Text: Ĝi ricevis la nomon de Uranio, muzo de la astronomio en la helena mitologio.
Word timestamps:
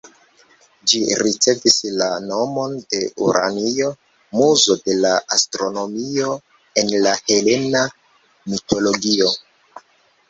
Ĝi 0.91 0.99
ricevis 1.19 1.75
la 2.01 2.07
nomon 2.29 2.73
de 2.93 3.01
Uranio, 3.25 3.91
muzo 4.39 4.79
de 4.87 4.97
la 5.03 5.13
astronomio 5.37 6.33
en 6.85 6.93
la 7.07 7.15
helena 7.29 7.87
mitologio. 8.55 9.33